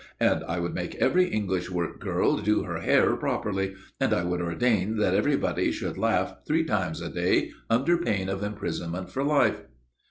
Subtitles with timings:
[0.19, 4.41] and I would make every English work girl do her hair properly, and I would
[4.41, 9.61] ordain that everybody should laugh three times a day, under pain of imprisonment for life."